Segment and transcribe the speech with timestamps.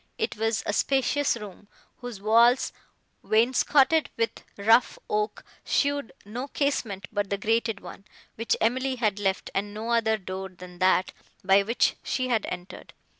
[0.17, 1.67] It was a spacious room,
[1.97, 2.73] whose walls,
[3.21, 9.51] wainscoted with rough oak, showed no casement but the grated one, which Emily had left,
[9.53, 12.93] and no other door than that, by which she had entered.